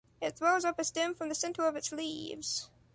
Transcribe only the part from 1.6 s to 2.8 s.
of its leaves.